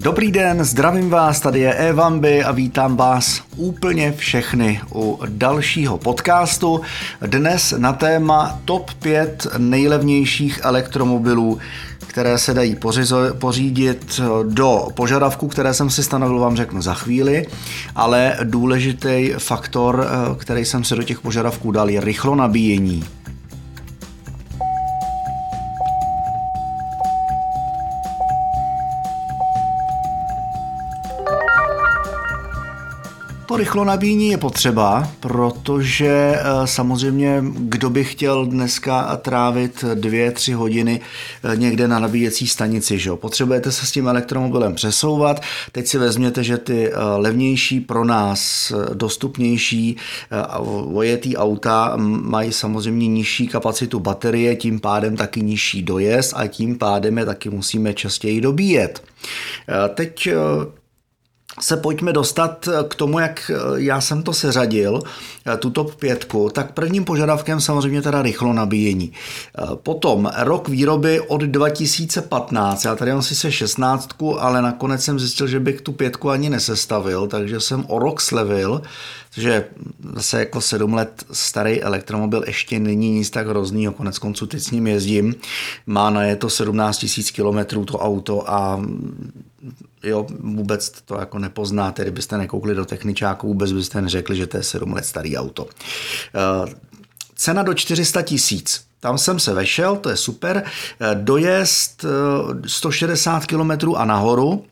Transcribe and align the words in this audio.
Dobrý 0.00 0.32
den, 0.32 0.64
zdravím 0.64 1.10
vás, 1.10 1.40
tady 1.40 1.60
je 1.60 1.74
Evamby 1.74 2.44
a 2.44 2.52
vítám 2.52 2.96
vás 2.96 3.42
úplně 3.56 4.12
všechny 4.12 4.80
u 4.94 5.20
dalšího 5.28 5.98
podcastu. 5.98 6.80
Dnes 7.20 7.74
na 7.78 7.92
téma 7.92 8.60
TOP 8.64 8.94
5 8.94 9.46
nejlevnějších 9.58 10.60
elektromobilů, 10.62 11.58
které 12.06 12.38
se 12.38 12.54
dají 12.54 12.76
pořídit 13.38 14.20
do 14.42 14.88
požadavků, 14.94 15.48
které 15.48 15.74
jsem 15.74 15.90
si 15.90 16.02
stanovil, 16.02 16.38
vám 16.38 16.56
řeknu 16.56 16.82
za 16.82 16.94
chvíli, 16.94 17.46
ale 17.94 18.36
důležitý 18.42 19.32
faktor, 19.38 20.06
který 20.38 20.64
jsem 20.64 20.84
si 20.84 20.94
do 20.94 21.02
těch 21.02 21.20
požadavků 21.20 21.70
dal, 21.70 21.90
je 21.90 22.00
rychlo 22.00 22.34
nabíjení. 22.34 23.04
To 33.48 33.56
rychlo 33.56 33.84
nabíjení 33.84 34.28
je 34.28 34.38
potřeba, 34.38 35.10
protože 35.20 36.08
eh, 36.08 36.42
samozřejmě 36.64 37.44
kdo 37.56 37.90
by 37.90 38.04
chtěl 38.04 38.46
dneska 38.46 39.16
trávit 39.16 39.84
dvě, 39.94 40.32
tři 40.32 40.52
hodiny 40.52 41.00
eh, 41.44 41.56
někde 41.56 41.88
na 41.88 41.98
nabíjecí 41.98 42.48
stanici, 42.48 42.98
že 42.98 43.08
jo? 43.08 43.16
Potřebujete 43.16 43.72
se 43.72 43.86
s 43.86 43.92
tím 43.92 44.08
elektromobilem 44.08 44.74
přesouvat. 44.74 45.42
Teď 45.72 45.86
si 45.86 45.98
vezměte, 45.98 46.44
že 46.44 46.58
ty 46.58 46.92
eh, 46.92 46.96
levnější 47.16 47.80
pro 47.80 48.04
nás 48.04 48.72
dostupnější 48.94 49.96
vojetý 50.84 51.36
auta 51.36 51.92
mají 51.96 52.52
samozřejmě 52.52 53.08
nižší 53.08 53.48
kapacitu 53.48 54.00
baterie, 54.00 54.56
tím 54.56 54.80
pádem 54.80 55.16
taky 55.16 55.42
nižší 55.42 55.82
dojezd 55.82 56.34
a 56.36 56.46
tím 56.46 56.78
pádem 56.78 57.18
je 57.18 57.24
taky 57.24 57.50
musíme 57.50 57.94
častěji 57.94 58.40
dobíjet. 58.40 59.02
Teď 59.94 60.28
se 61.60 61.76
pojďme 61.76 62.12
dostat 62.12 62.68
k 62.88 62.94
tomu, 62.94 63.18
jak 63.18 63.50
já 63.76 64.00
jsem 64.00 64.22
to 64.22 64.32
seřadil, 64.32 65.02
tuto 65.58 65.84
pětku, 65.84 66.50
tak 66.52 66.72
prvním 66.72 67.04
požadavkem 67.04 67.60
samozřejmě 67.60 68.02
teda 68.02 68.22
rychlo 68.22 68.52
nabíjení. 68.52 69.12
Potom 69.74 70.30
rok 70.36 70.68
výroby 70.68 71.20
od 71.20 71.40
2015, 71.40 72.84
já 72.84 72.94
tady 72.94 73.12
mám 73.12 73.22
sice 73.22 73.52
16, 73.52 74.08
ale 74.38 74.62
nakonec 74.62 75.04
jsem 75.04 75.18
zjistil, 75.18 75.46
že 75.46 75.60
bych 75.60 75.80
tu 75.80 75.92
pětku 75.92 76.30
ani 76.30 76.50
nesestavil, 76.50 77.26
takže 77.26 77.60
jsem 77.60 77.84
o 77.88 77.98
rok 77.98 78.20
slevil, 78.20 78.82
že 79.36 79.64
zase 80.14 80.38
jako 80.38 80.60
sedm 80.60 80.94
let 80.94 81.24
starý 81.32 81.82
elektromobil 81.82 82.42
ještě 82.46 82.78
není 82.78 83.10
nic 83.10 83.30
tak 83.30 83.46
hroznýho, 83.46 83.92
konec 83.92 84.18
konců 84.18 84.46
teď 84.46 84.62
s 84.62 84.70
ním 84.70 84.86
jezdím, 84.86 85.34
má 85.86 86.10
na 86.10 86.22
je 86.22 86.36
to 86.36 86.50
17 86.50 87.06
000 87.36 87.64
km 87.64 87.84
to 87.84 87.98
auto 87.98 88.50
a 88.50 88.82
jo, 90.02 90.26
vůbec 90.40 90.90
to 90.90 91.14
jako 91.14 91.38
nepoznáte, 91.38 92.02
kdybyste 92.02 92.38
nekoukli 92.38 92.74
do 92.74 92.84
techničáku, 92.84 93.46
vůbec 93.46 93.72
byste 93.72 94.02
neřekli, 94.02 94.36
že 94.36 94.46
to 94.46 94.56
je 94.56 94.62
7 94.62 94.92
let 94.92 95.06
starý 95.06 95.36
auto. 95.36 95.66
Eh, 96.34 96.74
cena 97.34 97.62
do 97.62 97.74
400 97.74 98.22
tisíc. 98.22 98.84
Tam 99.00 99.18
jsem 99.18 99.38
se 99.38 99.54
vešel, 99.54 99.96
to 99.96 100.10
je 100.10 100.16
super. 100.16 100.64
Eh, 101.00 101.14
dojezd 101.14 102.04
160 102.66 103.42
eh, 103.42 103.46
km 103.46 103.94
a 103.96 104.04
nahoru, 104.04 104.64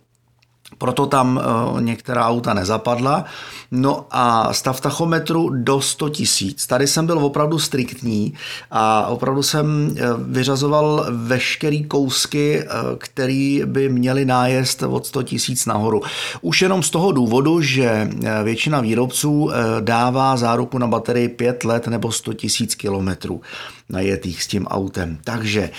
proto 0.78 1.06
tam 1.06 1.40
eh, 1.40 1.82
některá 1.82 2.26
auta 2.26 2.54
nezapadla. 2.54 3.24
No 3.70 4.06
a 4.10 4.52
stav 4.52 4.80
tachometru 4.80 5.50
do 5.50 5.80
100 5.80 6.08
tisíc. 6.08 6.66
Tady 6.66 6.86
jsem 6.86 7.06
byl 7.06 7.18
opravdu 7.18 7.58
striktní 7.58 8.34
a 8.70 9.06
opravdu 9.06 9.42
jsem 9.42 9.96
eh, 9.96 10.02
vyřazoval 10.18 11.06
veškerý 11.10 11.84
kousky, 11.84 12.60
eh, 12.60 12.66
který 12.98 13.62
by 13.66 13.88
měly 13.88 14.24
nájezd 14.24 14.82
od 14.82 15.06
100 15.06 15.22
tisíc 15.22 15.66
nahoru. 15.66 16.02
Už 16.40 16.62
jenom 16.62 16.82
z 16.82 16.90
toho 16.90 17.12
důvodu, 17.12 17.60
že 17.60 18.10
většina 18.44 18.80
výrobců 18.80 19.50
dává 19.80 20.36
záruku 20.36 20.78
na 20.78 20.86
baterii 20.86 21.28
5 21.28 21.64
let 21.64 21.86
nebo 21.86 22.12
100 22.12 22.32
tisíc 22.32 22.74
kilometrů 22.74 23.40
najetých 23.88 24.42
s 24.42 24.46
tím 24.46 24.66
autem. 24.66 25.18
Takže 25.24 25.70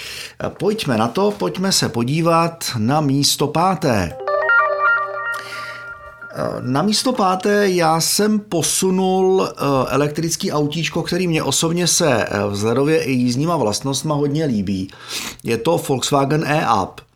pojďme 0.59 0.97
na 0.97 1.07
to, 1.07 1.31
pojďme 1.31 1.71
se 1.71 1.89
podívat 1.89 2.65
na 2.77 3.01
místo 3.01 3.47
páté. 3.47 4.26
Na 6.61 6.81
místo 6.81 7.13
páté 7.13 7.69
já 7.69 8.01
jsem 8.01 8.39
posunul 8.39 9.49
eh, 9.49 9.53
elektrický 9.87 10.51
autíčko, 10.51 11.03
který 11.03 11.27
mě 11.27 11.43
osobně 11.43 11.87
se 11.87 12.25
eh, 12.25 12.47
vzhledově 12.49 13.03
i 13.03 13.11
jízdníma 13.11 13.57
vlastnostma 13.57 14.15
hodně 14.15 14.45
líbí. 14.45 14.91
Je 15.43 15.57
to 15.57 15.77
Volkswagen 15.87 16.43
e-Up 16.47 17.06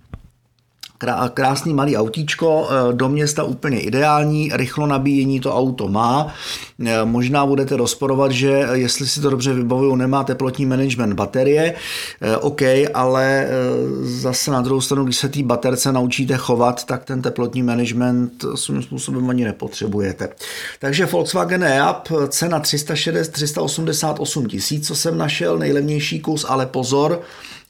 krásný 1.34 1.73
malý 1.73 1.97
autíčko, 1.97 2.69
eh, 2.69 2.94
do 2.94 3.09
města 3.09 3.44
úplně 3.44 3.79
ideální, 3.79 4.51
rychlo 4.53 4.88
nabíjení 4.88 5.39
to 5.39 5.56
auto 5.56 5.88
má. 5.88 6.34
Eh, 6.85 7.06
možná 7.06 7.45
budete 7.45 7.78
rozporovat, 7.78 8.31
že 8.31 8.67
jestli 8.73 9.07
si 9.07 9.22
to 9.22 9.29
dobře 9.29 9.53
vybavuju, 9.53 9.95
nemá 9.95 10.23
teplotní 10.23 10.66
management 10.66 11.13
baterie, 11.13 11.73
eh, 12.22 12.38
OK, 12.38 12.62
ale 12.94 13.47
zase 14.01 14.51
na 14.51 14.62
druhou 14.62 14.81
stranu, 14.81 15.03
když 15.03 15.17
se 15.17 15.29
té 15.29 15.44
baterce 15.44 15.91
naučíte 15.91 16.38
chovat, 16.38 16.84
tak 16.84 17.06
ten 17.06 17.22
teplotní 17.22 17.63
management 17.63 18.45
svým 18.56 18.81
způsobem 18.81 19.29
ani 19.29 19.45
nepotřebujete. 19.45 20.29
Takže 20.79 21.06
Volkswagen 21.06 21.63
e-Up, 21.63 22.29
cena 22.29 22.59
360, 22.59 23.31
388 23.31 24.47
tisíc, 24.47 24.88
co 24.88 24.95
jsem 24.95 25.18
našel, 25.18 25.57
nejlevnější 25.57 26.19
kus, 26.19 26.45
ale 26.50 26.66
pozor, 26.66 27.22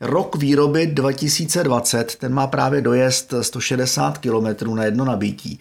Rok 0.01 0.35
výroby 0.35 0.87
2020, 0.87 2.15
ten 2.15 2.33
má 2.33 2.47
právě 2.47 2.81
dojezd 2.81 3.33
160 3.41 4.17
km 4.17 4.75
na 4.75 4.83
jedno 4.83 5.05
nabítí 5.05 5.59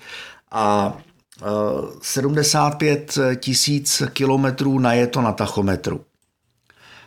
a 0.50 0.96
75 2.02 3.18
tisíc 3.36 4.02
kilometrů 4.12 4.78
na 4.78 4.92
je 4.92 5.06
to 5.06 5.20
na 5.20 5.32
tachometru. 5.32 6.00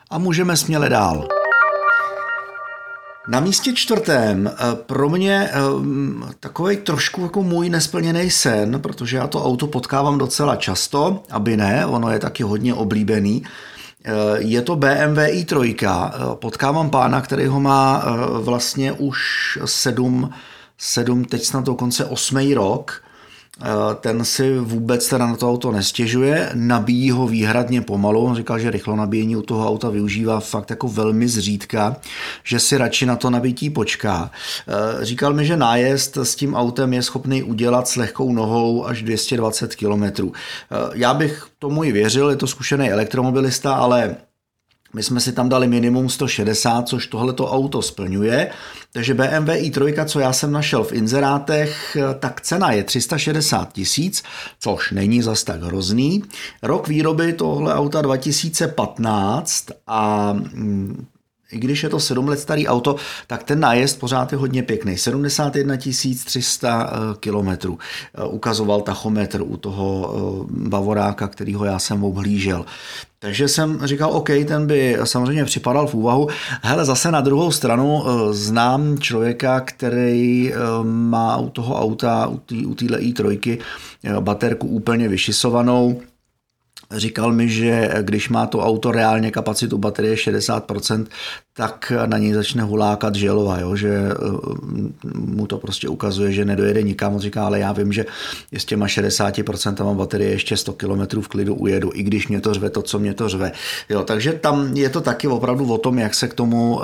A 0.09 0.17
můžeme 0.17 0.57
směle 0.57 0.89
dál. 0.89 1.27
Na 3.27 3.39
místě 3.39 3.73
čtvrtém 3.73 4.47
e, 4.47 4.75
pro 4.75 5.09
mě 5.09 5.49
e, 5.49 5.51
takový 6.39 6.77
trošku 6.77 7.21
jako 7.21 7.43
můj 7.43 7.69
nesplněný 7.69 8.31
sen, 8.31 8.81
protože 8.81 9.17
já 9.17 9.27
to 9.27 9.45
auto 9.45 9.67
potkávám 9.67 10.17
docela 10.17 10.55
často, 10.55 11.23
aby 11.29 11.57
ne, 11.57 11.85
ono 11.85 12.11
je 12.11 12.19
taky 12.19 12.43
hodně 12.43 12.73
oblíbený, 12.73 13.43
je 14.37 14.61
to 14.61 14.75
BMW 14.75 15.17
i3. 15.17 15.75
Eh, 15.87 16.35
potkávám 16.35 16.89
pána, 16.89 17.21
který 17.21 17.47
ho 17.47 17.59
má 17.59 18.03
eh, 18.03 18.09
vlastně 18.41 18.91
už 18.91 19.19
sedm, 19.65 20.29
sedm 20.77 21.25
teď 21.25 21.43
snad 21.43 21.65
dokonce 21.65 22.05
osmý 22.05 22.53
rok. 22.53 23.03
Ten 23.99 24.25
si 24.25 24.59
vůbec 24.59 25.09
teda 25.09 25.27
na 25.27 25.35
to 25.35 25.49
auto 25.49 25.71
nestěžuje, 25.71 26.49
nabíjí 26.53 27.11
ho 27.11 27.27
výhradně 27.27 27.81
pomalu. 27.81 28.25
On 28.25 28.35
říkal, 28.35 28.59
že 28.59 28.71
rychlo 28.71 28.95
nabíjení 28.95 29.35
u 29.35 29.41
toho 29.41 29.69
auta 29.69 29.89
využívá 29.89 30.39
fakt 30.39 30.69
jako 30.69 30.87
velmi 30.87 31.27
zřídka, 31.27 31.95
že 32.43 32.59
si 32.59 32.77
radši 32.77 33.05
na 33.05 33.15
to 33.15 33.29
nabití 33.29 33.69
počká. 33.69 34.31
Říkal 35.01 35.33
mi, 35.33 35.45
že 35.45 35.57
nájezd 35.57 36.17
s 36.17 36.35
tím 36.35 36.55
autem 36.55 36.93
je 36.93 37.03
schopný 37.03 37.43
udělat 37.43 37.87
s 37.87 37.95
lehkou 37.95 38.33
nohou 38.33 38.85
až 38.85 39.01
220 39.01 39.75
km. 39.75 40.31
Já 40.93 41.13
bych 41.13 41.45
tomu 41.59 41.83
i 41.83 41.91
věřil, 41.91 42.29
je 42.29 42.35
to 42.35 42.47
zkušený 42.47 42.91
elektromobilista, 42.91 43.73
ale 43.73 44.15
my 44.93 45.03
jsme 45.03 45.19
si 45.19 45.31
tam 45.31 45.49
dali 45.49 45.67
minimum 45.67 46.09
160, 46.09 46.87
což 46.87 47.07
tohleto 47.07 47.51
auto 47.51 47.81
splňuje. 47.81 48.49
Takže 48.91 49.13
BMW 49.13 49.49
i3, 49.49 50.05
co 50.05 50.19
já 50.19 50.33
jsem 50.33 50.51
našel 50.51 50.83
v 50.83 50.93
inzerátech, 50.93 51.97
tak 52.19 52.41
cena 52.41 52.71
je 52.71 52.83
360 52.83 53.73
tisíc, 53.73 54.23
což 54.59 54.91
není 54.91 55.21
zas 55.21 55.43
tak 55.43 55.61
hrozný. 55.61 56.23
Rok 56.63 56.87
výroby 56.87 57.33
tohle 57.33 57.73
auta 57.73 58.01
2015 58.01 59.65
a 59.87 60.33
mm, 60.33 61.05
i 61.53 61.59
když 61.59 61.83
je 61.83 61.89
to 61.89 61.99
7 61.99 62.27
let 62.27 62.39
starý 62.39 62.67
auto, 62.67 62.95
tak 63.27 63.43
ten 63.43 63.59
nájezd 63.59 63.99
pořád 63.99 64.31
je 64.31 64.37
hodně 64.37 64.63
pěkný. 64.63 64.97
71 64.97 65.75
300 66.25 66.93
kilometrů 67.19 67.79
ukazoval 68.29 68.81
tachometr 68.81 69.41
u 69.41 69.57
toho 69.57 70.15
eh, 70.15 70.69
Bavoráka, 70.69 71.27
kterýho 71.27 71.65
já 71.65 71.79
jsem 71.79 72.03
obhlížel. 72.03 72.65
Takže 73.23 73.47
jsem 73.47 73.79
říkal, 73.83 74.11
OK, 74.11 74.29
ten 74.47 74.67
by 74.67 74.97
samozřejmě 75.03 75.45
připadal 75.45 75.87
v 75.87 75.93
úvahu. 75.93 76.27
Hele, 76.61 76.85
zase 76.85 77.11
na 77.11 77.21
druhou 77.21 77.51
stranu 77.51 78.03
eh, 78.05 78.33
znám 78.33 78.99
člověka, 78.99 79.59
který 79.59 80.53
eh, 80.53 80.57
má 80.83 81.37
u 81.37 81.49
toho 81.49 81.79
auta, 81.79 82.31
u 82.65 82.75
téhle 82.75 82.99
i3 82.99 83.59
baterku 84.19 84.67
úplně 84.67 85.07
vyšisovanou, 85.07 86.01
Říkal 86.91 87.31
mi, 87.31 87.49
že 87.49 87.89
když 88.01 88.29
má 88.29 88.45
to 88.45 88.59
auto 88.59 88.91
reálně 88.91 89.31
kapacitu 89.31 89.77
baterie 89.77 90.15
60%, 90.15 91.05
tak 91.55 91.91
na 92.05 92.17
něj 92.17 92.33
začne 92.33 92.63
hulákat 92.63 93.15
želova, 93.15 93.59
jo, 93.59 93.75
že 93.75 93.89
eh, 93.89 94.13
mu 95.13 95.47
to 95.47 95.57
prostě 95.57 95.89
ukazuje, 95.89 96.31
že 96.31 96.45
nedojede 96.45 96.81
nikam. 96.81 97.13
On 97.13 97.19
říká, 97.19 97.45
ale 97.45 97.59
já 97.59 97.71
vím, 97.71 97.93
že 97.93 98.05
s 98.51 98.65
těma 98.65 98.87
60% 98.87 99.95
baterie 99.95 100.31
ještě 100.31 100.57
100 100.57 100.73
km 100.73 101.21
v 101.21 101.27
klidu 101.27 101.55
ujedu, 101.55 101.91
i 101.93 102.03
když 102.03 102.27
mě 102.27 102.41
to 102.41 102.53
řve 102.53 102.69
to, 102.69 102.81
co 102.81 102.99
mě 102.99 103.13
to 103.13 103.29
řve. 103.29 103.51
Jo, 103.89 104.03
takže 104.03 104.33
tam 104.33 104.77
je 104.77 104.89
to 104.89 105.01
taky 105.01 105.27
opravdu 105.27 105.73
o 105.73 105.77
tom, 105.77 105.99
jak 105.99 106.15
se 106.15 106.27
k 106.27 106.33
tomu 106.33 106.75
uh, 106.75 106.83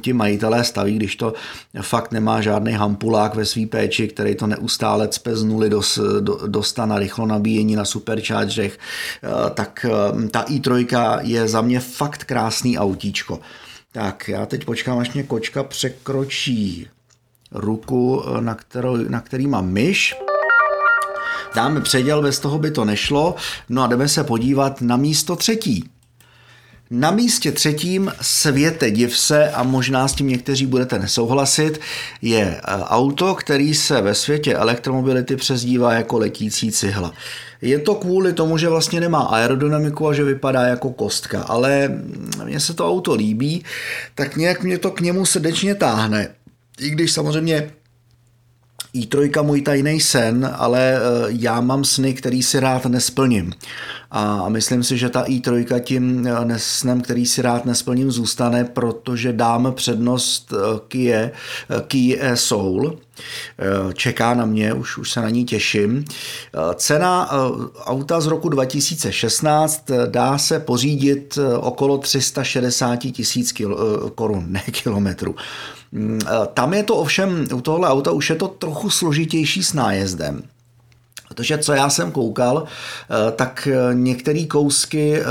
ti 0.00 0.12
majitelé 0.12 0.64
staví, 0.64 0.96
když 0.96 1.16
to 1.16 1.32
fakt 1.80 2.12
nemá 2.12 2.40
žádný 2.40 2.72
hampulák 2.72 3.34
ve 3.34 3.44
své 3.44 3.66
péči, 3.66 4.08
který 4.08 4.34
to 4.34 4.46
neustále 4.46 5.08
cpe 5.08 5.36
z 5.36 5.44
nuly 5.44 5.70
do, 5.70 5.80
do, 6.20 6.38
do 6.46 6.62
stana, 6.62 6.98
rychlo 6.98 7.26
nabíjení 7.26 7.76
na 7.76 7.84
superchargerech, 7.84 8.78
uh, 9.22 9.50
tak 9.50 9.86
uh, 9.88 10.28
ta 10.28 10.42
i3 10.42 11.18
je 11.22 11.48
za 11.48 11.60
mě 11.60 11.80
fakt 11.80 12.24
krásný 12.24 12.78
autíčko. 12.78 13.40
Tak, 13.92 14.28
já 14.28 14.46
teď 14.46 14.64
počkám, 14.64 14.98
až 14.98 15.12
mě 15.12 15.22
kočka 15.22 15.64
překročí 15.64 16.88
ruku, 17.50 18.22
na, 18.40 18.54
kterou, 18.54 18.96
na 18.96 19.20
který 19.20 19.46
mám 19.46 19.68
myš. 19.68 20.14
Dáme 21.54 21.80
předěl, 21.80 22.22
bez 22.22 22.38
toho 22.38 22.58
by 22.58 22.70
to 22.70 22.84
nešlo. 22.84 23.34
No 23.68 23.82
a 23.82 23.86
jdeme 23.86 24.08
se 24.08 24.24
podívat 24.24 24.80
na 24.80 24.96
místo 24.96 25.36
třetí. 25.36 25.90
Na 26.94 27.10
místě 27.10 27.52
třetím 27.52 28.12
světe 28.20 28.90
div 28.90 29.18
se 29.18 29.50
a 29.50 29.62
možná 29.62 30.08
s 30.08 30.14
tím 30.14 30.28
někteří 30.28 30.66
budete 30.66 30.98
nesouhlasit, 30.98 31.80
je 32.22 32.42
e, 32.42 32.60
auto, 32.66 33.34
který 33.34 33.74
se 33.74 34.00
ve 34.00 34.14
světě 34.14 34.54
elektromobility 34.54 35.36
přezdívá 35.36 35.92
jako 35.92 36.18
letící 36.18 36.72
cihla. 36.72 37.12
Je 37.62 37.78
to 37.78 37.94
kvůli 37.94 38.32
tomu, 38.32 38.58
že 38.58 38.68
vlastně 38.68 39.00
nemá 39.00 39.20
aerodynamiku 39.20 40.08
a 40.08 40.12
že 40.12 40.24
vypadá 40.24 40.62
jako 40.62 40.90
kostka, 40.90 41.42
ale 41.42 41.90
mně 42.44 42.60
se 42.60 42.74
to 42.74 42.88
auto 42.88 43.14
líbí, 43.14 43.64
tak 44.14 44.36
nějak 44.36 44.62
mě 44.62 44.78
to 44.78 44.90
k 44.90 45.00
němu 45.00 45.26
srdečně 45.26 45.74
táhne. 45.74 46.28
I 46.80 46.90
když 46.90 47.12
samozřejmě 47.12 47.70
i3 48.94 49.42
můj 49.42 49.62
tajný 49.62 50.00
sen, 50.00 50.50
ale 50.54 50.94
e, 50.94 51.00
já 51.28 51.60
mám 51.60 51.84
sny, 51.84 52.14
který 52.14 52.42
si 52.42 52.60
rád 52.60 52.86
nesplním. 52.86 53.52
A 54.14 54.48
myslím 54.48 54.82
si, 54.82 54.98
že 54.98 55.08
ta 55.08 55.24
i3 55.24 55.80
tím 55.80 56.26
e, 56.26 56.58
snem, 56.58 57.00
který 57.00 57.26
si 57.26 57.42
rád 57.42 57.64
nesplním, 57.64 58.10
zůstane, 58.10 58.64
protože 58.64 59.32
dám 59.32 59.72
přednost 59.76 60.52
e, 60.52 60.56
Kia, 60.88 61.30
Kia 61.86 62.36
Soul. 62.36 62.98
Čeká 63.94 64.34
na 64.34 64.46
mě, 64.46 64.74
už, 64.74 64.98
už 64.98 65.10
se 65.10 65.20
na 65.20 65.28
ní 65.28 65.44
těším. 65.44 66.04
Cena 66.74 67.30
auta 67.84 68.20
z 68.20 68.26
roku 68.26 68.48
2016 68.48 69.90
dá 70.06 70.38
se 70.38 70.60
pořídit 70.60 71.38
okolo 71.60 71.98
360 71.98 72.96
tisíc 72.96 73.54
korun, 74.14 74.44
ne 74.46 74.62
kilometrů. 74.70 75.34
Mm, 75.92 76.18
tam 76.54 76.74
je 76.74 76.82
to 76.82 76.96
ovšem, 76.96 77.46
u 77.54 77.60
tohle 77.60 77.88
auta 77.88 78.10
už 78.10 78.30
je 78.30 78.36
to 78.36 78.48
trochu 78.48 78.90
složitější 78.90 79.62
s 79.62 79.72
nájezdem. 79.72 80.42
Protože 81.34 81.58
co 81.58 81.72
já 81.72 81.90
jsem 81.90 82.12
koukal, 82.12 82.64
eh, 82.64 83.32
tak 83.32 83.68
eh, 83.72 83.94
některé 83.94 84.44
kousky 84.44 85.20
eh, 85.20 85.24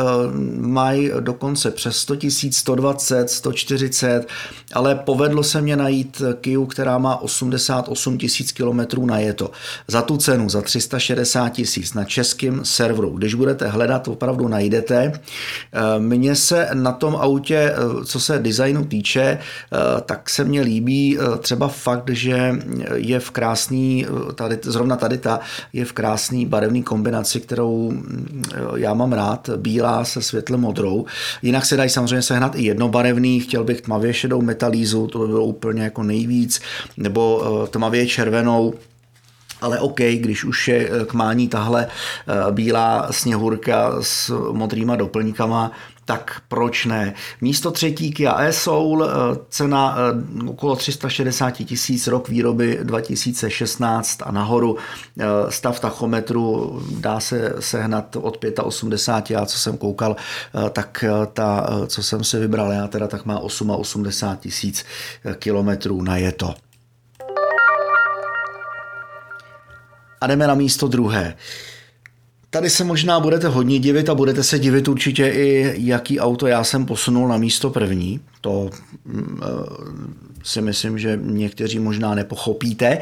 mají 0.59 1.12
dokonce 1.19 1.71
přes 1.71 1.98
100 1.98 2.13
000, 2.13 2.30
120, 2.51 3.30
140, 3.30 4.27
ale 4.74 4.95
povedlo 4.95 5.44
se 5.44 5.62
mě 5.62 5.75
najít 5.75 6.21
Kiu, 6.42 6.65
která 6.65 6.98
má 6.98 7.21
88 7.21 8.18
tisíc 8.18 8.51
kilometrů 8.51 9.06
na 9.06 9.19
jeto. 9.19 9.51
Za 9.88 10.01
tu 10.01 10.18
cenu, 10.18 10.50
za 10.50 10.62
360 10.62 11.50
tisíc 11.50 11.94
na 11.94 12.03
českém 12.03 12.65
serveru. 12.65 13.09
Když 13.09 13.33
budete 13.33 13.68
hledat, 13.68 14.07
opravdu 14.07 14.48
najdete. 14.48 15.12
Mně 15.98 16.36
se 16.36 16.69
na 16.74 16.92
tom 16.92 17.15
autě, 17.15 17.75
co 18.06 18.19
se 18.19 18.39
designu 18.39 18.86
týče, 18.86 19.38
tak 20.06 20.30
se 20.30 20.44
mně 20.44 20.62
líbí 20.62 21.18
třeba 21.39 21.68
fakt, 21.68 22.09
že 22.09 22.56
je 22.95 23.19
v 23.19 23.31
krásný, 23.31 24.06
tady, 24.36 24.59
zrovna 24.63 24.95
tady 24.95 25.18
ta, 25.18 25.39
je 25.74 25.86
v 25.86 25.90
v 25.91 25.93
krásný 25.93 26.45
barevný 26.45 26.83
kombinaci, 26.83 27.39
kterou 27.39 27.91
mm, 27.91 28.43
já 28.75 28.93
mám 28.93 29.13
rád, 29.13 29.49
bílá 29.57 30.05
se 30.05 30.21
světle 30.21 30.57
modrou. 30.57 31.05
Jinak 31.41 31.65
se 31.65 31.77
dají 31.77 31.89
samozřejmě 31.89 32.21
sehnat 32.21 32.55
i 32.55 32.63
jednobarevný, 32.63 33.39
chtěl 33.39 33.63
bych 33.63 33.81
tmavě 33.81 34.13
šedou 34.13 34.41
metalízu, 34.41 35.07
to 35.07 35.19
by 35.19 35.27
bylo 35.27 35.45
úplně 35.45 35.83
jako 35.83 36.03
nejvíc, 36.03 36.61
nebo 36.97 37.43
eh, 37.43 37.67
tmavě 37.67 38.07
červenou, 38.07 38.73
ale 39.61 39.79
OK, 39.79 39.99
když 39.99 40.43
už 40.43 40.67
je 40.67 40.89
eh, 40.89 41.05
k 41.05 41.13
mání 41.13 41.47
tahle 41.47 41.88
eh, 41.88 42.51
bílá 42.51 43.07
sněhurka 43.11 43.97
s 44.01 44.31
modrýma 44.51 44.95
doplňkama, 44.95 45.71
tak 46.06 46.42
proč 46.48 46.86
ne? 46.86 47.13
Místo 47.42 47.71
třetí 47.71 48.12
Kia 48.12 48.42
e-Soul, 48.42 49.06
eh, 49.06 49.09
cena 49.50 49.98
okolo 50.48 50.75
360 50.75 51.65
tisíc, 51.65 52.07
rok 52.07 52.30
výroby 52.30 52.80
2016 52.83 54.21
a 54.24 54.31
nahoru. 54.31 54.77
Stav 55.50 55.80
tachometru 55.80 56.81
dá 57.00 57.19
se 57.19 57.53
sehnat 57.59 58.15
od 58.15 58.38
85, 58.63 59.33
já 59.33 59.45
co 59.45 59.57
jsem 59.57 59.77
koukal, 59.77 60.15
tak 60.71 61.06
ta, 61.33 61.69
co 61.88 62.03
jsem 62.03 62.24
si 62.24 62.39
vybral 62.39 62.71
já 62.71 62.88
teda, 62.88 63.07
tak 63.07 63.25
má 63.25 63.39
88 63.39 64.38
tisíc 64.39 64.86
kilometrů 65.39 66.01
na 66.01 66.18
je 66.18 66.31
to. 66.31 66.53
a 70.21 70.27
jdeme 70.27 70.48
na 70.48 70.56
místo 70.56 70.88
druhé. 70.88 71.36
Tady 72.53 72.69
se 72.69 72.83
možná 72.83 73.19
budete 73.19 73.48
hodně 73.48 73.80
divit 73.80 74.09
a 74.09 74.15
budete 74.15 74.44
se 74.44 74.59
divit 74.59 74.88
určitě 74.88 75.27
i, 75.27 75.74
jaký 75.77 76.19
auto 76.19 76.48
já 76.48 76.63
jsem 76.63 76.86
posunul 76.86 77.27
na 77.27 77.38
místo 77.38 77.69
první. 77.69 78.19
To 78.42 78.69
mm, 79.06 79.42
eh, 79.44 79.48
si 80.44 80.62
myslím, 80.62 80.98
že 81.00 81.19
někteří 81.21 81.80
možná 81.80 82.15
nepochopíte, 82.15 82.98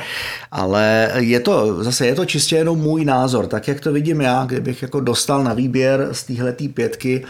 ale 0.51 1.11
je 1.15 1.39
to, 1.39 1.83
zase 1.83 2.07
je 2.07 2.15
to 2.15 2.25
čistě 2.25 2.55
jenom 2.55 2.79
můj 2.79 3.05
názor. 3.05 3.47
Tak, 3.47 3.67
jak 3.67 3.79
to 3.79 3.93
vidím 3.93 4.21
já, 4.21 4.45
kdybych 4.45 4.81
jako 4.81 4.99
dostal 4.99 5.43
na 5.43 5.53
výběr 5.53 6.09
z 6.11 6.23
téhletý 6.23 6.67
pětky, 6.67 7.25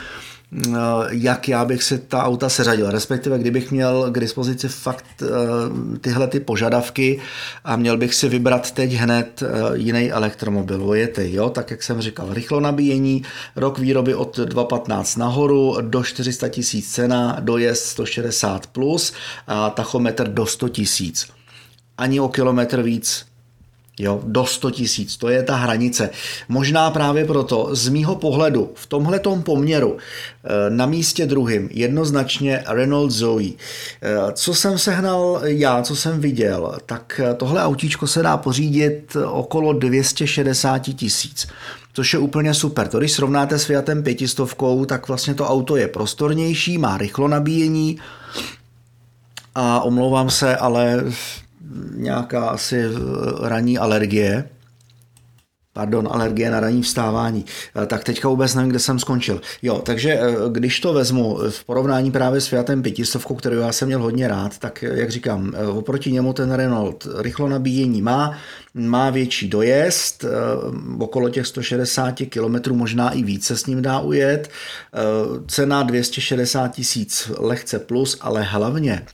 jak 1.10 1.50
já 1.50 1.66
bych 1.66 1.84
si 1.84 1.98
ta 1.98 2.24
auta 2.24 2.50
seřadil. 2.50 2.92
Respektive, 2.92 3.40
kdybych 3.40 3.72
měl 3.72 4.12
k 4.12 4.20
dispozici 4.20 4.68
fakt 4.68 5.06
eh, 5.22 5.28
tyhle 6.02 6.28
ty 6.28 6.40
požadavky 6.40 7.20
a 7.64 7.76
měl 7.76 7.98
bych 7.98 8.16
si 8.16 8.30
vybrat 8.30 8.72
teď 8.72 8.94
hned 8.94 9.44
eh, 9.44 9.78
jiný 9.78 10.12
elektromobil, 10.12 10.80
vojety, 10.80 11.34
jo, 11.34 11.50
tak 11.50 11.72
jak 11.72 11.84
jsem 11.84 12.02
říkal, 12.02 12.34
rychlo 12.34 12.60
nabíjení, 12.60 13.24
rok 13.56 13.80
výroby 13.80 14.16
od 14.16 14.38
2.15 14.38 15.20
nahoru, 15.20 15.78
do 15.82 16.04
400 16.04 16.50
tisíc 16.50 16.92
cena, 16.92 17.38
dojezd 17.40 17.86
160 17.86 18.68
plus 18.68 19.14
a 19.48 19.70
tachometr 19.70 20.28
do 20.28 20.46
100 20.46 20.70
tisíc. 20.70 21.28
Ani 21.98 22.20
o 22.20 22.30
kilometr 22.30 22.82
víc 22.82 23.29
Jo, 24.00 24.22
do 24.24 24.46
100 24.46 24.72
tisíc, 24.72 25.18
to 25.18 25.30
je 25.30 25.44
ta 25.44 25.56
hranice. 25.56 26.10
Možná 26.50 26.92
právě 26.92 27.26
proto, 27.26 27.70
z 27.72 27.90
mýho 27.90 28.16
pohledu, 28.16 28.72
v 28.76 28.88
tomhletom 28.88 29.44
poměru, 29.44 29.98
eh, 29.98 30.70
na 30.70 30.86
místě 30.86 31.26
druhým, 31.26 31.70
jednoznačně 31.72 32.64
Renault 32.68 33.12
Zoe. 33.12 33.50
Eh, 34.02 34.18
co 34.34 34.54
jsem 34.54 34.78
sehnal 34.78 35.42
já, 35.44 35.82
co 35.82 35.96
jsem 35.96 36.20
viděl, 36.20 36.78
tak 36.86 37.22
eh, 37.24 37.34
tohle 37.34 37.64
autíčko 37.64 38.08
se 38.08 38.22
dá 38.22 38.38
pořídit 38.38 39.18
okolo 39.26 39.74
260 39.74 40.80
tisíc 40.80 41.48
což 41.94 42.14
je 42.14 42.20
úplně 42.20 42.54
super. 42.54 42.88
To, 42.88 43.00
když 43.00 43.12
srovnáte 43.12 43.60
s 43.60 43.66
Fiatem 43.66 44.04
pětistovkou, 44.04 44.86
tak 44.86 45.08
vlastně 45.08 45.34
to 45.34 45.48
auto 45.48 45.78
je 45.78 45.88
prostornější, 45.88 46.78
má 46.78 46.98
rychlo 46.98 47.28
nabíjení 47.28 48.00
a 49.56 49.82
omlouvám 49.82 50.30
se, 50.30 50.56
ale 50.56 51.04
nějaká 51.96 52.50
asi 52.50 52.78
eh, 52.86 52.90
ranní 53.50 53.78
alergie, 53.78 54.50
pardon, 55.74 56.10
alergie 56.12 56.52
na 56.52 56.60
ranní 56.60 56.82
vstávání, 56.82 57.46
eh, 57.84 57.86
tak 57.86 58.04
teďka 58.04 58.30
vůbec 58.30 58.56
nevím, 58.56 58.70
kde 58.70 58.80
jsem 58.80 59.00
skončil. 59.00 59.42
Jo, 59.62 59.82
takže 59.86 60.14
eh, 60.14 60.36
když 60.50 60.80
to 60.80 60.94
vezmu 60.94 61.40
v 61.50 61.64
porovnání 61.66 62.12
právě 62.12 62.42
s 62.42 62.48
Fiatem 62.48 62.82
500, 62.82 63.24
kterou 63.38 63.56
já 63.56 63.72
jsem 63.72 63.88
měl 63.88 64.02
hodně 64.02 64.28
rád, 64.28 64.58
tak 64.58 64.84
jak 64.84 65.12
říkám, 65.12 65.54
oproti 65.70 66.12
němu 66.12 66.34
ten 66.34 66.52
Renault 66.52 67.08
rychlo 67.18 67.50
nabíjení 67.50 68.02
má, 68.02 68.38
má 68.74 69.10
větší 69.10 69.48
dojezd, 69.50 70.26
okolo 71.00 71.30
těch 71.30 71.48
160 71.48 72.16
km, 72.30 72.74
možná 72.76 73.10
i 73.10 73.24
více 73.24 73.58
s 73.58 73.66
ním 73.66 73.82
dá 73.82 74.00
ujet, 74.00 74.50
cena 75.48 75.84
260 75.84 76.68
tisíc 76.68 77.32
lehce 77.38 77.80
plus, 77.80 78.18
ale 78.22 78.44
hlavně 78.44 79.06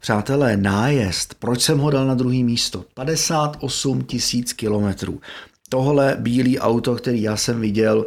Přátelé, 0.00 0.56
nájezd, 0.56 1.34
proč 1.34 1.60
jsem 1.60 1.78
ho 1.78 1.90
dal 1.90 2.06
na 2.06 2.14
druhý 2.14 2.44
místo? 2.44 2.84
58 2.94 4.02
tisíc 4.02 4.52
kilometrů. 4.52 5.20
Tohle 5.68 6.16
bílý 6.20 6.58
auto, 6.58 6.94
který 6.94 7.22
já 7.22 7.36
jsem 7.36 7.60
viděl, 7.60 8.06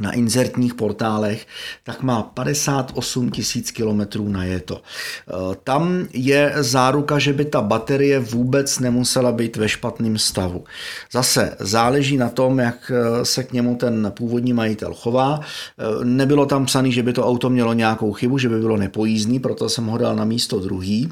na 0.00 0.12
inzertních 0.12 0.74
portálech, 0.74 1.46
tak 1.84 2.02
má 2.02 2.22
58 2.22 3.30
tisíc 3.30 3.70
kilometrů 3.70 4.28
najeto. 4.28 4.76
E, 4.76 5.56
tam 5.64 6.06
je 6.12 6.52
záruka, 6.56 7.18
že 7.18 7.32
by 7.32 7.44
ta 7.44 7.62
baterie 7.62 8.20
vůbec 8.20 8.78
nemusela 8.78 9.32
být 9.32 9.56
ve 9.56 9.68
špatném 9.68 10.18
stavu. 10.18 10.64
Zase 11.12 11.56
záleží 11.60 12.16
na 12.16 12.28
tom, 12.28 12.58
jak 12.58 12.92
e, 12.94 13.24
se 13.24 13.44
k 13.44 13.52
němu 13.52 13.76
ten 13.76 14.12
původní 14.16 14.52
majitel 14.52 14.94
chová. 14.94 15.40
E, 15.40 16.04
nebylo 16.04 16.46
tam 16.46 16.66
psané, 16.66 16.90
že 16.90 17.02
by 17.02 17.12
to 17.12 17.26
auto 17.26 17.50
mělo 17.50 17.72
nějakou 17.72 18.12
chybu, 18.12 18.38
že 18.38 18.48
by 18.48 18.60
bylo 18.60 18.76
nepojízdný, 18.76 19.40
proto 19.40 19.68
jsem 19.68 19.86
ho 19.86 19.98
dal 19.98 20.16
na 20.16 20.24
místo 20.24 20.60
druhý. 20.60 21.08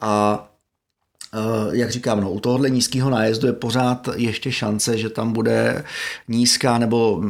A 0.00 0.46
jak 1.72 1.90
říkám, 1.90 2.20
no, 2.20 2.30
u 2.30 2.40
tohohle 2.40 2.70
nízkého 2.70 3.10
nájezdu 3.10 3.46
je 3.46 3.52
pořád 3.52 4.08
ještě 4.16 4.52
šance, 4.52 4.98
že 4.98 5.08
tam 5.08 5.32
bude 5.32 5.84
nízká 6.28 6.78
nebo 6.78 7.22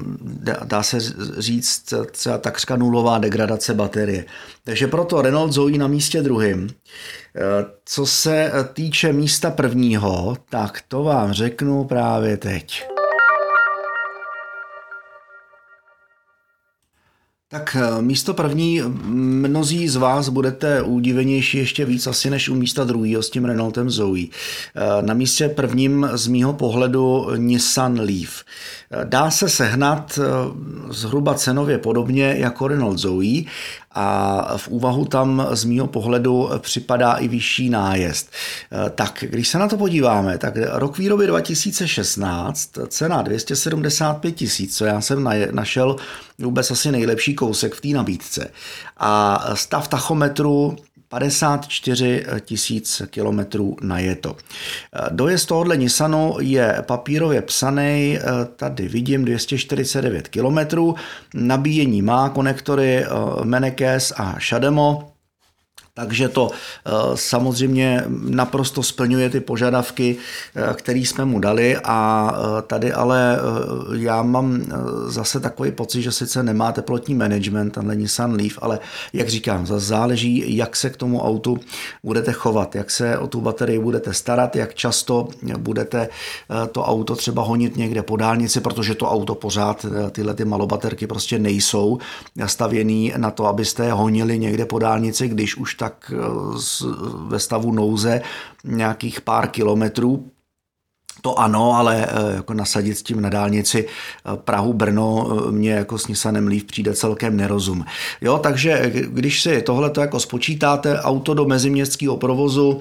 dá 0.64 0.82
se 0.82 0.98
říct 1.38 1.94
třeba 2.10 2.38
takřka 2.38 2.76
nulová 2.76 3.18
degradace 3.18 3.74
baterie. 3.74 4.24
Takže 4.64 4.86
proto 4.86 5.22
Renault 5.22 5.52
Zoe 5.52 5.78
na 5.78 5.86
místě 5.86 6.22
druhým. 6.22 6.68
Eh, 7.36 7.40
co 7.84 8.06
se 8.06 8.52
týče 8.72 9.12
místa 9.12 9.50
prvního, 9.50 10.36
tak 10.50 10.82
to 10.88 11.02
vám 11.02 11.32
řeknu 11.32 11.84
právě 11.84 12.36
teď. 12.36 12.89
Tak 17.52 17.76
eh, 17.80 18.02
místo 18.02 18.34
první, 18.34 18.82
mnozí 19.04 19.88
z 19.88 19.96
vás 19.96 20.28
budete 20.28 20.82
udivenější 20.82 21.58
ještě 21.58 21.84
víc 21.84 22.06
asi 22.06 22.30
než 22.30 22.48
u 22.48 22.54
místa 22.54 22.84
druhého 22.84 23.22
s 23.22 23.30
tím 23.30 23.44
Renaultem 23.44 23.90
Zoe. 23.90 24.26
Eh, 24.26 25.02
na 25.02 25.14
místě 25.14 25.48
prvním 25.48 26.08
z 26.12 26.26
mýho 26.26 26.52
pohledu 26.52 27.26
Nissan 27.36 28.00
Leaf. 28.00 28.44
Eh, 28.90 29.04
dá 29.04 29.30
se 29.30 29.48
sehnat 29.48 30.18
zhruba 30.90 31.34
cenově 31.34 31.78
podobně 31.78 32.34
jako 32.38 32.68
Renault 32.68 32.98
Zoe 32.98 33.42
a 33.92 34.56
v 34.56 34.68
úvahu 34.68 35.04
tam 35.04 35.46
z 35.50 35.64
mýho 35.64 35.86
pohledu 35.86 36.50
připadá 36.58 37.12
i 37.12 37.28
vyšší 37.28 37.70
nájezd. 37.70 38.30
Tak, 38.94 39.24
když 39.28 39.48
se 39.48 39.58
na 39.58 39.68
to 39.68 39.76
podíváme, 39.76 40.38
tak 40.38 40.54
rok 40.72 40.98
výroby 40.98 41.26
2016, 41.26 42.70
cena 42.88 43.22
275 43.22 44.32
tisíc, 44.32 44.76
co 44.76 44.84
já 44.84 45.00
jsem 45.00 45.30
našel 45.50 45.96
vůbec 46.38 46.70
asi 46.70 46.92
nejlepší 46.92 47.34
kousek 47.34 47.74
v 47.74 47.80
té 47.80 47.88
nabídce. 47.88 48.50
A 48.96 49.44
stav 49.54 49.88
tachometru 49.88 50.76
54 51.10 52.24
tisíc 52.40 53.02
kilometrů 53.10 53.76
na 53.82 53.98
jeto. 53.98 54.36
Dojezd 55.10 55.48
tohohle 55.48 55.76
Nissanu 55.76 56.36
je 56.40 56.76
papírově 56.80 57.42
psaný, 57.42 58.18
tady 58.56 58.88
vidím 58.88 59.24
249 59.24 60.28
kilometrů, 60.28 60.94
nabíjení 61.34 62.02
má 62.02 62.28
konektory 62.28 63.04
Menekes 63.44 64.12
a 64.16 64.36
Shademo, 64.48 65.09
takže 65.94 66.28
to 66.28 66.50
eh, 66.50 66.90
samozřejmě 67.14 68.04
naprosto 68.28 68.82
splňuje 68.82 69.30
ty 69.30 69.40
požadavky, 69.40 70.16
eh, 70.16 70.74
které 70.74 70.98
jsme 70.98 71.24
mu 71.24 71.38
dali 71.38 71.76
a 71.84 72.32
eh, 72.32 72.62
tady 72.62 72.92
ale 72.92 73.38
já 73.94 74.22
mám 74.22 74.62
zase 75.06 75.40
takový 75.40 75.70
pocit, 75.70 76.02
že 76.02 76.12
sice 76.12 76.42
nemá 76.42 76.72
teplotní 76.72 77.14
management, 77.14 77.76
není 77.76 78.08
Sun 78.08 78.34
Leaf, 78.34 78.58
ale 78.62 78.78
jak 79.12 79.28
říkám, 79.28 79.66
zase 79.66 79.86
záleží, 79.86 80.56
jak 80.56 80.76
se 80.76 80.90
k 80.90 80.96
tomu 80.96 81.22
autu 81.22 81.58
budete 82.02 82.32
chovat, 82.32 82.74
jak 82.74 82.90
se 82.90 83.18
o 83.18 83.26
tu 83.26 83.40
baterii 83.40 83.78
budete 83.78 84.14
starat, 84.14 84.56
jak 84.56 84.74
často 84.74 85.28
budete 85.58 86.08
to 86.72 86.84
auto 86.84 87.16
třeba 87.16 87.42
honit 87.42 87.76
někde 87.76 88.02
po 88.02 88.16
dálnici, 88.16 88.60
protože 88.60 88.94
to 88.94 89.08
auto 89.08 89.34
pořád, 89.34 89.86
tyhle 90.10 90.34
ty 90.34 90.44
malobaterky 90.44 91.06
prostě 91.06 91.38
nejsou 91.38 91.98
stavěný 92.46 93.12
na 93.16 93.30
to, 93.30 93.46
abyste 93.46 93.84
je 93.84 93.92
honili 93.92 94.38
někde 94.38 94.64
po 94.66 94.78
dálnici, 94.78 95.28
když 95.28 95.56
už 95.56 95.74
tak 95.80 96.12
eh, 96.14 96.18
ve 97.28 97.38
stavu 97.38 97.72
nouze 97.72 98.20
nějakých 98.64 99.20
pár 99.20 99.48
kilometrů, 99.48 100.30
to 101.22 101.38
ano, 101.38 101.76
ale 101.76 102.06
eh, 102.06 102.34
jako 102.36 102.54
nasadit 102.54 102.98
s 102.98 103.02
tím 103.02 103.20
na 103.20 103.28
dálnici 103.28 103.86
eh, 103.86 104.36
Prahu-Brno 104.36 105.30
mě 105.50 105.70
jako 105.70 105.98
s 105.98 106.08
Nissanem 106.08 106.46
Leaf 106.46 106.64
přijde 106.64 106.94
celkem 106.94 107.36
nerozum. 107.36 107.84
Jo, 108.20 108.38
takže 108.38 108.92
když 109.08 109.42
si 109.42 109.62
tohle 109.62 109.90
jako 110.00 110.20
spočítáte, 110.20 111.00
auto 111.00 111.34
do 111.34 111.44
meziměstského 111.44 112.16
provozu, 112.16 112.80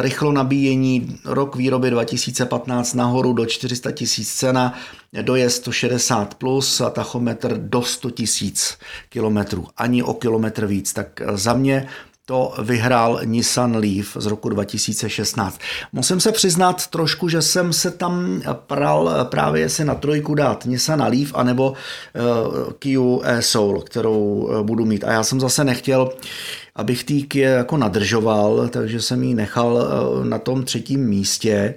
rychlo 0.00 0.32
nabíjení, 0.32 1.18
rok 1.24 1.56
výroby 1.56 1.90
2015 1.90 2.94
nahoru 2.94 3.32
do 3.32 3.46
400 3.46 3.90
tisíc 3.90 4.34
cena, 4.34 4.74
dojezd 5.22 5.56
160 5.56 6.34
plus 6.34 6.80
a 6.80 6.90
tachometr 6.90 7.58
do 7.58 7.82
100 7.82 8.10
tisíc 8.10 8.78
kilometrů, 9.08 9.66
ani 9.76 10.02
o 10.02 10.14
kilometr 10.14 10.66
víc. 10.66 10.92
Tak 10.92 11.22
za 11.34 11.54
mě 11.54 11.86
to 12.26 12.54
vyhrál 12.62 13.20
Nissan 13.24 13.76
Leaf 13.76 14.16
z 14.16 14.26
roku 14.26 14.48
2016. 14.48 15.60
Musím 15.92 16.20
se 16.20 16.32
přiznat 16.32 16.86
trošku, 16.86 17.28
že 17.28 17.42
jsem 17.42 17.72
se 17.72 17.90
tam 17.90 18.42
pral 18.66 19.10
právě 19.24 19.68
si 19.68 19.84
na 19.84 19.94
trojku 19.94 20.34
dát 20.34 20.64
Nissan 20.64 21.02
Leaf 21.02 21.34
anebo 21.34 21.70
uh, 21.70 22.72
Kia 22.78 23.00
e-Soul, 23.22 23.80
kterou 23.80 24.18
uh, 24.18 24.62
budu 24.62 24.84
mít. 24.84 25.04
A 25.04 25.12
já 25.12 25.22
jsem 25.22 25.40
zase 25.40 25.64
nechtěl 25.64 26.12
abych 26.76 27.04
tý 27.04 27.22
Kia 27.22 27.50
jako 27.50 27.76
nadržoval, 27.76 28.68
takže 28.68 29.02
jsem 29.02 29.22
ji 29.22 29.34
nechal 29.34 29.72
uh, 29.74 30.24
na 30.24 30.38
tom 30.38 30.64
třetím 30.64 31.08
místě. 31.08 31.74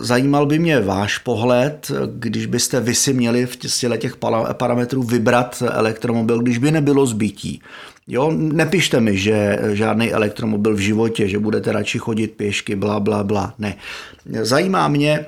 Zajímal 0.00 0.46
by 0.46 0.58
mě 0.58 0.80
váš 0.80 1.18
pohled, 1.18 1.90
když 2.06 2.46
byste 2.46 2.80
vy 2.80 2.94
si 2.94 3.12
měli 3.12 3.46
v 3.46 3.56
těch 3.98 4.16
parametrů 4.52 5.02
vybrat 5.02 5.62
elektromobil, 5.70 6.38
když 6.38 6.58
by 6.58 6.70
nebylo 6.70 7.06
zbytí. 7.06 7.62
Jo, 8.06 8.32
nepište 8.32 9.00
mi, 9.00 9.16
že 9.16 9.58
žádný 9.72 10.12
elektromobil 10.12 10.74
v 10.74 10.78
životě, 10.92 11.28
že 11.28 11.38
budete 11.38 11.72
radši 11.72 11.98
chodit 11.98 12.36
pěšky, 12.36 12.76
bla, 12.76 13.00
bla, 13.00 13.24
bla. 13.24 13.54
Ne. 13.58 13.76
Zajímá 14.26 14.88
mě, 14.88 15.26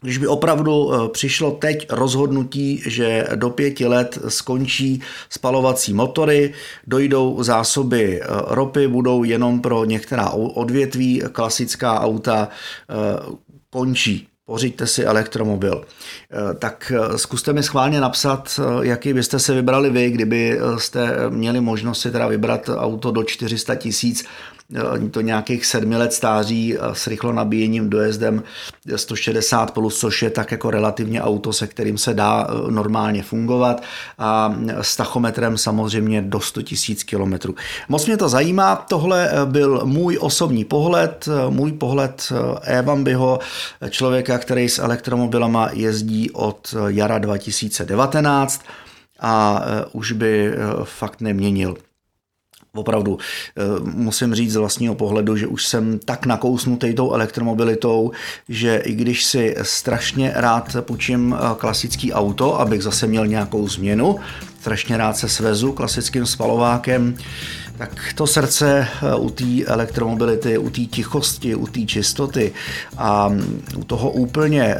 když 0.00 0.18
by 0.18 0.26
opravdu 0.26 0.94
eh, 0.94 1.08
přišlo 1.08 1.50
teď 1.50 1.86
rozhodnutí, 1.90 2.82
že 2.86 3.26
do 3.34 3.50
pěti 3.50 3.86
let 3.86 4.18
skončí 4.28 5.02
spalovací 5.30 5.94
motory, 5.94 6.54
dojdou 6.86 7.42
zásoby 7.42 8.20
eh, 8.22 8.26
ropy, 8.46 8.88
budou 8.88 9.24
jenom 9.24 9.60
pro 9.60 9.84
některá 9.84 10.30
odvětví, 10.30 11.22
klasická 11.32 12.00
auta 12.00 12.48
eh, 12.48 13.36
končí 13.70 14.28
pořiďte 14.46 14.86
si 14.86 15.04
elektromobil. 15.04 15.84
Eh, 15.84 16.54
tak 16.54 16.92
eh, 16.96 17.18
zkuste 17.18 17.52
mi 17.52 17.62
schválně 17.62 18.00
napsat, 18.00 18.60
eh, 18.60 18.86
jaký 18.86 19.12
byste 19.12 19.38
se 19.38 19.54
vybrali 19.54 19.90
vy, 19.90 20.10
kdyby 20.10 20.60
jste 20.78 21.30
měli 21.30 21.60
možnost 21.60 22.00
si 22.00 22.10
teda 22.10 22.26
vybrat 22.26 22.70
auto 22.76 23.10
do 23.10 23.24
400 23.24 23.74
tisíc 23.74 24.24
to 25.10 25.20
nějakých 25.20 25.66
sedmi 25.66 25.96
let 25.96 26.12
stáří 26.12 26.76
s 26.92 27.06
rychlo 27.06 27.32
nabíjením 27.32 27.90
dojezdem 27.90 28.42
160 28.96 29.70
plus, 29.70 29.98
což 29.98 30.22
je 30.22 30.30
tak 30.30 30.52
jako 30.52 30.70
relativně 30.70 31.22
auto, 31.22 31.52
se 31.52 31.66
kterým 31.66 31.98
se 31.98 32.14
dá 32.14 32.46
normálně 32.70 33.22
fungovat 33.22 33.82
a 34.18 34.56
s 34.80 34.96
tachometrem 34.96 35.58
samozřejmě 35.58 36.22
do 36.22 36.40
100 36.40 36.60
000 36.60 37.00
kilometrů. 37.06 37.54
Moc 37.88 38.06
mě 38.06 38.16
to 38.16 38.28
zajímá, 38.28 38.76
tohle 38.76 39.30
byl 39.44 39.80
můj 39.84 40.18
osobní 40.20 40.64
pohled, 40.64 41.28
můj 41.48 41.72
pohled 41.72 42.32
Evambiho, 42.62 43.38
člověka, 43.90 44.35
který 44.38 44.68
s 44.68 44.78
elektromobilama 44.78 45.70
jezdí 45.72 46.30
od 46.30 46.74
jara 46.86 47.18
2019 47.18 48.62
a 49.20 49.64
už 49.92 50.12
by 50.12 50.52
fakt 50.84 51.20
neměnil. 51.20 51.76
Opravdu 52.76 53.18
eh, 53.18 53.62
musím 53.80 54.34
říct 54.34 54.52
z 54.52 54.56
vlastního 54.56 54.94
pohledu, 54.94 55.36
že 55.36 55.46
už 55.46 55.66
jsem 55.66 55.98
tak 55.98 56.26
nakousnutý 56.26 56.94
tou 56.94 57.12
elektromobilitou, 57.12 58.12
že 58.48 58.76
i 58.76 58.94
když 58.94 59.24
si 59.24 59.56
strašně 59.62 60.32
rád 60.34 60.76
půjčím 60.80 61.36
klasický 61.58 62.12
auto, 62.12 62.60
abych 62.60 62.82
zase 62.82 63.06
měl 63.06 63.26
nějakou 63.26 63.68
změnu, 63.68 64.16
strašně 64.60 64.96
rád 64.96 65.16
se 65.16 65.28
svezu 65.28 65.72
klasickým 65.72 66.26
spalovákem, 66.26 67.16
tak 67.78 68.12
to 68.14 68.26
srdce 68.26 68.88
eh, 68.88 69.14
u 69.16 69.30
té 69.30 69.64
elektromobility, 69.66 70.58
u 70.58 70.70
té 70.70 70.80
tichosti, 70.80 71.54
u 71.54 71.66
té 71.66 71.80
čistoty 71.80 72.52
a 72.96 73.28
mm, 73.28 73.62
u 73.76 73.84
toho 73.84 74.10
úplně 74.10 74.76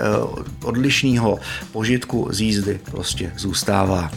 odlišného 0.65 1.39
požitku 1.73 2.29
z 2.31 2.41
jízdy 2.41 2.81
prostě 2.85 3.33
zůstává. 3.37 4.11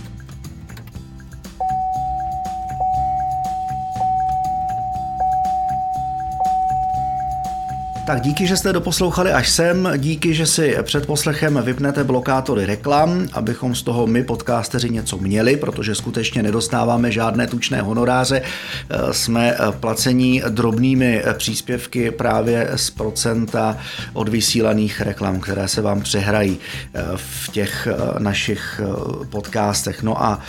Tak 8.10 8.22
díky, 8.22 8.48
že 8.48 8.58
jste 8.58 8.74
doposlouchali 8.74 9.32
až 9.32 9.50
sem, 9.50 9.90
díky, 9.98 10.34
že 10.34 10.46
si 10.46 10.78
před 10.84 11.06
poslechem 11.06 11.62
vypnete 11.64 12.04
blokátory 12.04 12.66
reklam, 12.66 13.28
abychom 13.34 13.76
z 13.76 13.84
toho 13.84 14.08
my 14.08 14.24
podcasteři 14.24 14.90
něco 14.90 15.18
měli, 15.18 15.58
protože 15.58 15.96
skutečně 15.96 16.44
nedostáváme 16.44 17.12
žádné 17.12 17.48
tučné 17.48 17.82
honoráře. 17.82 18.42
Jsme 19.12 19.58
placení 19.80 20.44
drobnými 20.50 21.24
příspěvky 21.38 22.12
právě 22.12 22.70
z 22.76 22.90
procenta 22.90 23.78
od 24.14 24.30
vysílaných 24.30 25.02
reklam, 25.02 25.40
které 25.40 25.68
se 25.68 25.82
vám 25.82 26.02
přehrají 26.02 26.58
v 27.16 27.52
těch 27.52 27.88
našich 28.20 28.82
podcastech. 29.30 30.04
No 30.04 30.24
a 30.24 30.40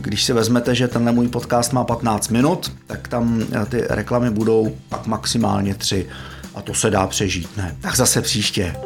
když 0.00 0.24
si 0.24 0.32
vezmete, 0.32 0.74
že 0.74 0.88
tenhle 0.88 1.12
můj 1.12 1.28
podcast 1.28 1.72
má 1.72 1.84
15 1.84 2.28
minut, 2.28 2.72
tak 2.86 3.08
tam 3.08 3.44
ty 3.68 3.84
reklamy 3.88 4.30
budou 4.30 4.76
pak 4.88 5.06
maximálně 5.06 5.74
3 5.74 6.06
a 6.54 6.62
to 6.62 6.74
se 6.74 6.90
dá 6.90 7.06
přežít, 7.06 7.56
ne? 7.56 7.76
Tak 7.80 7.96
zase 7.96 8.22
příště. 8.22 8.76